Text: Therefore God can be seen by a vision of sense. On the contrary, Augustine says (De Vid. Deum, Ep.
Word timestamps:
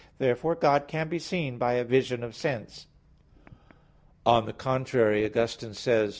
Therefore 0.17 0.55
God 0.55 0.87
can 0.87 1.09
be 1.09 1.19
seen 1.19 1.59
by 1.59 1.73
a 1.73 1.83
vision 1.83 2.23
of 2.23 2.33
sense. 2.33 2.87
On 4.25 4.47
the 4.47 4.53
contrary, 4.53 5.23
Augustine 5.25 5.75
says 5.75 5.85
(De 5.85 5.91
Vid. 5.91 5.93
Deum, 5.93 6.05
Ep. 6.05 6.09